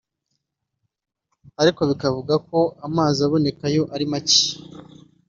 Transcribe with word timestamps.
ariko 1.61 1.81
bikavugwa 1.89 2.35
ko 2.49 2.59
amazi 2.87 3.19
aboneka 3.27 3.65
yo 3.75 3.83
ari 3.93 4.05
make 4.11 4.41